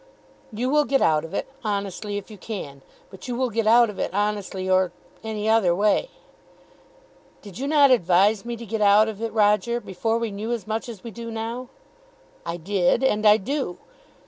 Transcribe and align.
"You 0.51 0.71
will 0.71 0.85
get 0.85 1.03
out 1.03 1.23
of 1.23 1.35
it, 1.35 1.47
honestly 1.63 2.17
if 2.17 2.31
you 2.31 2.37
can; 2.39 2.81
but 3.11 3.27
you 3.27 3.35
will 3.35 3.51
get 3.51 3.67
out 3.67 3.87
of 3.87 3.99
it 3.99 4.11
honestly 4.15 4.67
or 4.67 4.91
any 5.23 5.47
other 5.47 5.75
way." 5.75 6.09
"Did 7.43 7.59
you 7.59 7.67
not 7.67 7.91
advise 7.91 8.43
me 8.43 8.55
to 8.57 8.65
get 8.65 8.81
out 8.81 9.07
of 9.07 9.21
it, 9.21 9.31
Roger; 9.31 9.79
before 9.79 10.17
we 10.17 10.31
knew 10.31 10.51
as 10.51 10.65
much 10.65 10.89
as 10.89 11.03
we 11.03 11.11
do 11.11 11.29
now?" 11.29 11.67
"I 12.47 12.57
did, 12.57 13.03
and 13.03 13.27
I 13.27 13.37
do. 13.37 13.77